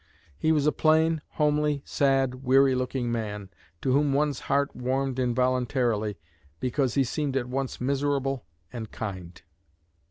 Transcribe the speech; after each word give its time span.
He 0.35 0.51
was 0.51 0.65
a 0.65 0.71
plain, 0.71 1.21
homely, 1.33 1.83
sad, 1.85 2.43
weary 2.43 2.73
looking 2.73 3.11
man, 3.11 3.51
to 3.83 3.91
whom 3.91 4.13
one's 4.13 4.39
heart 4.49 4.75
warmed 4.75 5.19
involuntarily 5.19 6.17
because 6.59 6.95
he 6.95 7.03
seemed 7.03 7.37
at 7.37 7.47
once 7.47 7.79
miserable 7.79 8.43
and 8.73 8.89
kind." 8.91 9.39